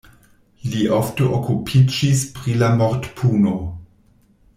[0.71, 3.53] Li ofte okupiĝis pri la mortpuno.